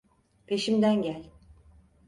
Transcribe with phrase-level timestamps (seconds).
[0.47, 1.29] Peşimden gel.